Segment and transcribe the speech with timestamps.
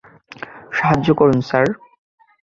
[0.71, 1.65] সাহায্য করুন, স্যার।